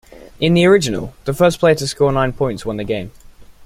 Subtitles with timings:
[0.39, 3.11] In the original, the first player to score nine points won the game.